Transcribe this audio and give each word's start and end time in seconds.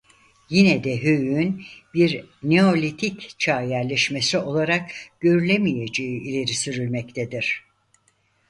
Yine 0.49 0.83
de 0.83 1.03
höyüğün 1.03 1.63
bir 1.93 2.23
Neolitik 2.43 3.35
Çağ 3.39 3.61
yerleşmesi 3.61 4.37
olarak 4.37 4.89
görülemeyeceği 5.19 6.21
ileri 6.21 6.53
sürülmektedir. 6.53 7.63